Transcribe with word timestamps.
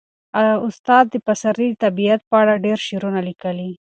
استاد 0.67 1.05
پسرلي 1.25 1.67
د 1.73 1.79
طبیعت 1.83 2.21
په 2.29 2.35
اړه 2.41 2.61
ډېر 2.65 2.77
شعرونه 2.87 3.19
لیکلي. 3.29 3.71